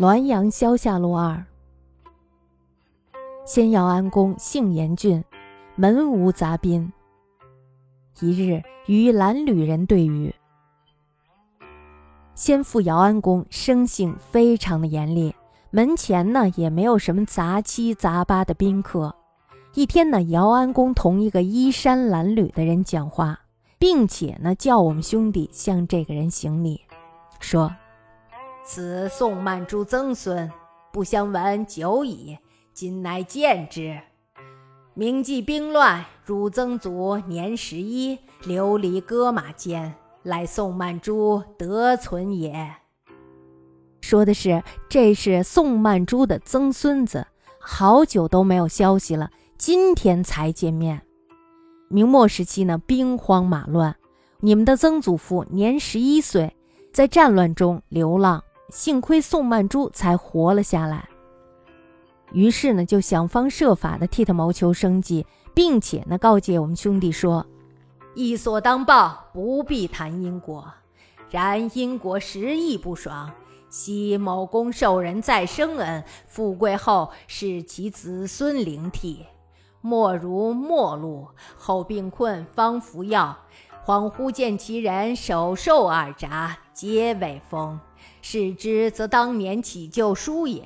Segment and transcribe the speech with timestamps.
[0.00, 1.44] 滦阳萧下路二。
[3.44, 5.22] 先姚安公性严峻，
[5.76, 6.90] 门无杂宾。
[8.18, 10.34] 一日与兰旅人对语，
[12.34, 15.34] 先父姚安公生性非常的严厉，
[15.68, 19.14] 门前呢也没有什么杂七杂八的宾客。
[19.74, 23.38] 一天呢，姚安公同一个衣衫褴褛的人讲话，
[23.78, 26.80] 并且呢叫我们兄弟向这个人行礼，
[27.38, 27.70] 说
[28.62, 30.50] ：“此宋曼珠曾孙，
[30.92, 32.38] 不相闻久矣，
[32.72, 33.98] 今乃见之。
[34.94, 42.74] 明季兵乱，汝曾祖年十一，流离戈马间，乃宋曼珠得存也。”
[44.02, 47.26] 说的是这是宋曼珠的曾孙子，
[47.58, 49.30] 好久都没有消息了。
[49.56, 51.00] 今天才见面。
[51.88, 53.96] 明末时期呢，兵荒马乱，
[54.40, 56.56] 你们的曾祖父年十一岁，
[56.92, 61.08] 在战乱中流浪，幸亏宋曼珠才活了下来。
[62.32, 67.44] 于是呢，就想方设法的替他谋求生计，并且呢，告诫我们兄弟说
[68.14, 70.72] ：“义所当报，不必谈因果。
[71.28, 73.30] 然因果时亦不爽。
[73.68, 79.26] 昔某公受人再生恩，富贵后使其子孙灵替。”
[79.82, 83.34] 莫如末路，后病困方服药，
[83.84, 87.80] 恍惚见其人手受耳札，皆为风。
[88.22, 90.62] 视之，则当年乞救书也。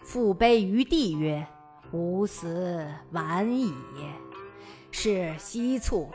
[0.00, 1.44] 父悲于地曰
[1.92, 3.74] ：“吾死晚矣。”
[4.92, 6.08] 是惜促。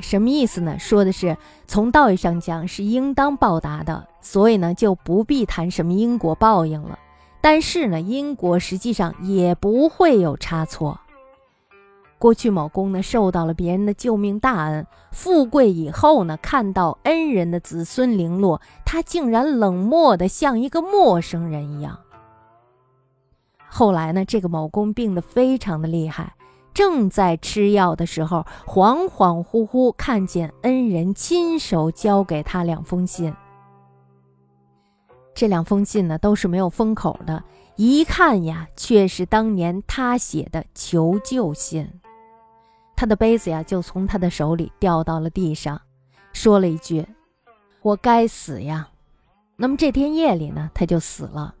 [0.00, 0.78] 什么意思呢？
[0.78, 6.98] 说的是从道义上讲是应当报答的，所以呢就不必谈什么因果报应了。
[7.40, 11.00] 但是呢，因果实际上也不会有差错。
[12.18, 21.98] 过去某公呢受到了别人的救命大恩，富贵以后呢，看到恩人的子孙零落，他竟然冷漠的像一个陌生人一样。
[23.68, 26.34] 后来呢，这个某公病得非常的厉害，
[26.74, 33.32] 正在吃药的时候，恍恍惚惚看见恩人亲手交给他两封信。
[35.34, 37.44] 这两封信呢都是没有封口的，
[37.76, 41.88] 一看呀，却是当年他写的求救信。
[42.98, 45.80] 他的杯子呀，就从他的手里掉到了地上，
[46.32, 47.06] 说了一句
[47.80, 48.88] ：“我该死呀。”
[49.54, 51.54] 那么这天夜里呢，他就死了。